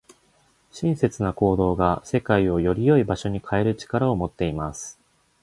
[0.71, 4.99] 親切な行動が、世界をより良い場所に変える力を持っています。